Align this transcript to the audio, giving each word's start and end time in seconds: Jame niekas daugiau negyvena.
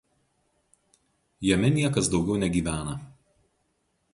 Jame 1.47 1.69
niekas 1.75 2.09
daugiau 2.15 2.37
negyvena. 2.45 2.95